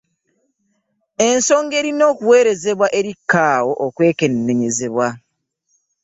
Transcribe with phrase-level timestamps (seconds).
[1.27, 5.07] Ensonga erina okuweerezebwa eri CAO okwekennenyezebwa.